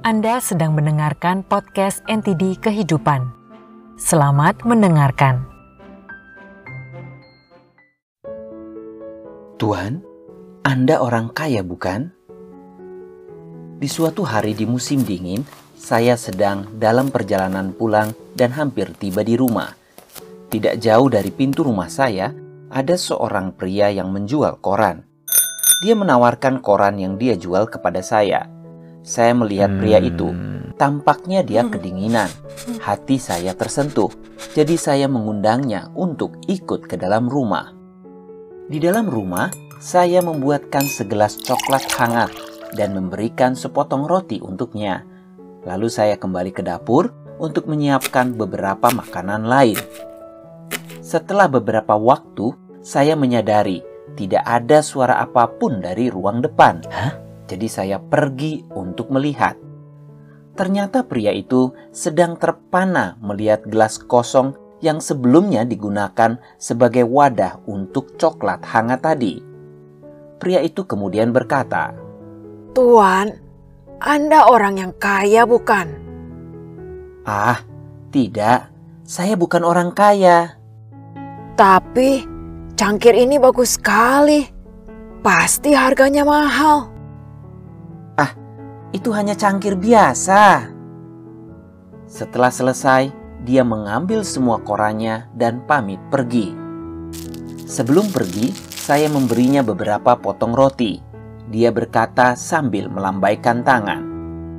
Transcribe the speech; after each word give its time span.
Anda 0.00 0.40
sedang 0.40 0.72
mendengarkan 0.72 1.44
podcast 1.44 2.00
NTD 2.08 2.56
Kehidupan. 2.56 3.20
Selamat 4.00 4.64
mendengarkan. 4.64 5.44
Tuhan, 9.60 10.00
Anda 10.64 11.04
orang 11.04 11.28
kaya 11.36 11.60
bukan? 11.60 12.16
Di 13.76 13.84
suatu 13.92 14.24
hari 14.24 14.56
di 14.56 14.64
musim 14.64 15.04
dingin, 15.04 15.44
saya 15.76 16.16
sedang 16.16 16.80
dalam 16.80 17.12
perjalanan 17.12 17.76
pulang 17.76 18.16
dan 18.32 18.56
hampir 18.56 18.96
tiba 18.96 19.20
di 19.20 19.36
rumah. 19.36 19.76
Tidak 20.48 20.80
jauh 20.80 21.12
dari 21.12 21.28
pintu 21.28 21.60
rumah 21.60 21.92
saya, 21.92 22.32
ada 22.72 22.96
seorang 22.96 23.52
pria 23.52 23.92
yang 23.92 24.08
menjual 24.16 24.64
koran. 24.64 25.04
Dia 25.84 25.92
menawarkan 25.92 26.64
koran 26.64 26.96
yang 26.96 27.20
dia 27.20 27.36
jual 27.36 27.68
kepada 27.68 28.00
saya. 28.00 28.59
Saya 29.00 29.32
melihat 29.32 29.72
pria 29.80 29.98
itu. 30.00 30.32
Tampaknya 30.76 31.44
dia 31.44 31.64
kedinginan. 31.64 32.28
Hati 32.80 33.16
saya 33.20 33.52
tersentuh. 33.56 34.12
Jadi 34.56 34.76
saya 34.76 35.08
mengundangnya 35.08 35.92
untuk 35.96 36.36
ikut 36.48 36.88
ke 36.88 36.96
dalam 36.96 37.28
rumah. 37.28 37.72
Di 38.68 38.80
dalam 38.80 39.08
rumah, 39.08 39.52
saya 39.80 40.20
membuatkan 40.20 40.84
segelas 40.84 41.40
coklat 41.40 41.84
hangat 41.96 42.32
dan 42.76 42.92
memberikan 42.92 43.56
sepotong 43.56 44.04
roti 44.04 44.40
untuknya. 44.40 45.04
Lalu 45.64 45.88
saya 45.88 46.16
kembali 46.16 46.52
ke 46.52 46.64
dapur 46.64 47.12
untuk 47.40 47.68
menyiapkan 47.68 48.36
beberapa 48.36 48.92
makanan 48.92 49.48
lain. 49.48 49.80
Setelah 51.00 51.48
beberapa 51.48 51.96
waktu, 51.96 52.52
saya 52.80 53.16
menyadari 53.16 53.80
tidak 54.16 54.44
ada 54.44 54.84
suara 54.84 55.20
apa 55.20 55.48
pun 55.48 55.80
dari 55.80 56.12
ruang 56.12 56.44
depan. 56.44 56.84
Hah? 56.88 57.29
Jadi 57.50 57.66
saya 57.66 57.98
pergi 57.98 58.62
untuk 58.78 59.10
melihat. 59.10 59.58
Ternyata 60.54 61.02
pria 61.02 61.34
itu 61.34 61.74
sedang 61.90 62.38
terpana 62.38 63.18
melihat 63.18 63.66
gelas 63.66 63.98
kosong 63.98 64.54
yang 64.78 65.02
sebelumnya 65.02 65.66
digunakan 65.66 66.38
sebagai 66.62 67.02
wadah 67.10 67.58
untuk 67.66 68.14
coklat 68.14 68.62
hangat 68.62 69.02
tadi. 69.02 69.42
Pria 70.38 70.62
itu 70.62 70.86
kemudian 70.86 71.34
berkata, 71.34 71.90
Tuan, 72.70 73.34
Anda 73.98 74.46
orang 74.46 74.78
yang 74.78 74.92
kaya 74.94 75.42
bukan? 75.42 75.90
"Ah, 77.26 77.60
tidak, 78.14 78.70
saya 79.02 79.34
bukan 79.34 79.66
orang 79.66 79.90
kaya." 79.90 80.54
Tapi 81.58 82.24
cangkir 82.78 83.12
ini 83.12 83.42
bagus 83.42 83.74
sekali. 83.74 84.46
Pasti 85.20 85.76
harganya 85.76 86.24
mahal. 86.24 86.99
Itu 88.90 89.14
hanya 89.14 89.38
cangkir 89.38 89.78
biasa. 89.78 90.66
Setelah 92.10 92.50
selesai, 92.50 93.14
dia 93.46 93.62
mengambil 93.62 94.26
semua 94.26 94.58
korannya 94.58 95.30
dan 95.38 95.62
pamit 95.64 96.02
pergi. 96.10 96.50
Sebelum 97.70 98.10
pergi, 98.10 98.50
saya 98.74 99.06
memberinya 99.06 99.62
beberapa 99.62 100.18
potong 100.18 100.50
roti. 100.50 100.98
Dia 101.46 101.70
berkata 101.70 102.34
sambil 102.34 102.90
melambaikan 102.90 103.62
tangan. 103.62 104.02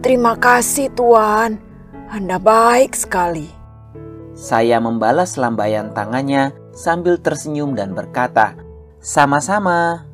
Terima 0.00 0.36
kasih 0.40 0.88
Tuan. 0.96 1.60
Anda 2.08 2.40
baik 2.40 2.96
sekali. 2.96 3.48
Saya 4.32 4.80
membalas 4.80 5.36
lambaian 5.36 5.92
tangannya 5.92 6.52
sambil 6.72 7.20
tersenyum 7.20 7.76
dan 7.76 7.92
berkata, 7.92 8.56
"Sama-sama." 9.04 10.08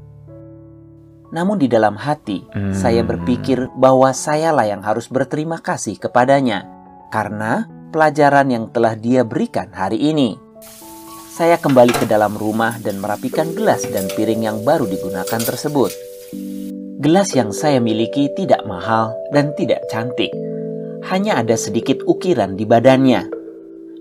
Namun 1.31 1.63
di 1.63 1.71
dalam 1.71 1.95
hati, 1.95 2.43
Hmm. 2.51 2.75
saya 2.75 3.07
berpikir 3.07 3.71
bahwa 3.79 4.11
sayalah 4.11 4.67
yang 4.67 4.83
harus 4.83 5.07
berterima 5.07 5.63
kasih 5.63 5.99
kepadanya 5.99 6.67
karena 7.15 7.71
pelajaran 7.95 8.51
yang 8.51 8.65
telah 8.71 8.99
dia 8.99 9.23
berikan 9.23 9.71
hari 9.71 9.99
ini. 10.11 10.39
Saya 11.31 11.57
kembali 11.57 11.95
ke 11.97 12.07
dalam 12.11 12.37
rumah 12.37 12.77
dan 12.83 13.01
merapikan 13.01 13.55
gelas 13.57 13.87
dan 13.89 14.11
piring 14.13 14.45
yang 14.45 14.59
baru 14.61 14.85
digunakan 14.85 15.41
tersebut. 15.41 15.89
Gelas 17.01 17.33
yang 17.33 17.49
saya 17.55 17.81
miliki 17.81 18.29
tidak 18.37 18.61
mahal 18.69 19.17
dan 19.33 19.57
tidak 19.57 19.81
cantik. 19.89 20.29
Hanya 21.09 21.41
ada 21.41 21.57
sedikit 21.57 22.05
ukiran 22.05 22.61
di 22.61 22.69
badannya. 22.69 23.25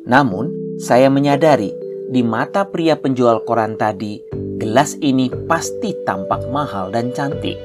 Namun, 0.03 0.75
saya 0.83 1.07
menyadari 1.07 1.71
di 2.11 2.19
mata 2.27 2.67
pria 2.67 2.99
penjual 2.99 3.47
koran 3.47 3.79
tadi, 3.79 4.19
gelas 4.59 4.99
ini 4.99 5.31
pasti 5.47 5.95
tampak 6.03 6.43
mahal 6.51 6.91
dan 6.91 7.15
cantik. 7.15 7.55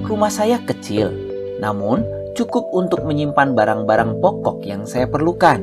Rumah 0.00 0.32
saya 0.32 0.56
kecil, 0.64 1.12
namun 1.60 2.02
cukup 2.32 2.72
untuk 2.72 3.04
menyimpan 3.04 3.52
barang-barang 3.52 4.18
pokok 4.24 4.64
yang 4.64 4.88
saya 4.88 5.04
perlukan. 5.06 5.60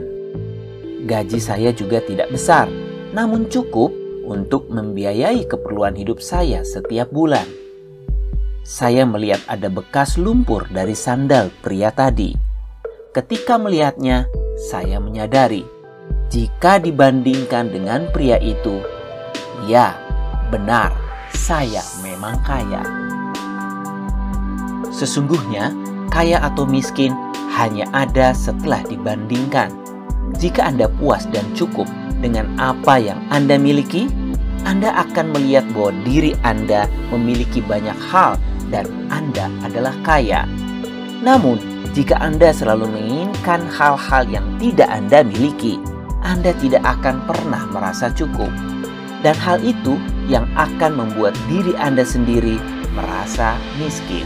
Gaji 1.09 1.41
saya 1.41 1.73
juga 1.73 1.99
tidak 2.05 2.29
besar, 2.29 2.69
namun 3.11 3.49
cukup 3.49 3.89
untuk 4.29 4.69
membiayai 4.69 5.49
keperluan 5.49 5.97
hidup 5.97 6.21
saya 6.21 6.61
setiap 6.61 7.09
bulan. 7.09 7.43
Saya 8.61 9.03
melihat 9.09 9.41
ada 9.49 9.67
bekas 9.67 10.21
lumpur 10.21 10.69
dari 10.69 10.93
sandal 10.93 11.49
pria 11.65 11.89
tadi. 11.89 12.37
Ketika 13.11 13.57
melihatnya, 13.57 14.29
saya 14.69 15.01
menyadari 15.01 15.65
jika 16.31 16.79
dibandingkan 16.79 17.73
dengan 17.73 18.07
pria 18.15 18.39
itu, 18.39 18.79
ya, 19.67 19.99
benar, 20.51 20.91
saya 21.31 21.81
memang 22.03 22.35
kaya. 22.43 22.83
Sesungguhnya, 24.91 25.71
kaya 26.11 26.43
atau 26.43 26.67
miskin 26.67 27.15
hanya 27.55 27.87
ada 27.95 28.35
setelah 28.35 28.83
dibandingkan. 28.85 29.71
Jika 30.37 30.67
Anda 30.67 30.91
puas 30.99 31.25
dan 31.31 31.47
cukup 31.55 31.87
dengan 32.19 32.51
apa 32.59 32.99
yang 32.99 33.19
Anda 33.31 33.55
miliki, 33.55 34.11
Anda 34.67 34.93
akan 35.07 35.33
melihat 35.33 35.65
bahwa 35.73 35.91
diri 36.05 36.37
Anda 36.45 36.85
memiliki 37.09 37.63
banyak 37.63 37.97
hal 38.11 38.37
dan 38.69 38.87
Anda 39.09 39.49
adalah 39.65 39.95
kaya. 40.05 40.45
Namun, 41.23 41.59
jika 41.91 42.15
Anda 42.23 42.55
selalu 42.55 42.87
menginginkan 42.87 43.67
hal-hal 43.67 44.23
yang 44.31 44.45
tidak 44.61 44.87
Anda 44.87 45.27
miliki, 45.27 45.75
Anda 46.23 46.55
tidak 46.61 46.85
akan 46.85 47.27
pernah 47.27 47.67
merasa 47.67 48.07
cukup. 48.15 48.49
Dan 49.21 49.35
hal 49.37 49.61
itu 49.61 49.99
yang 50.31 50.47
akan 50.55 50.95
membuat 50.95 51.35
diri 51.51 51.75
Anda 51.75 52.07
sendiri 52.07 52.55
merasa 52.95 53.59
miskin. 53.75 54.23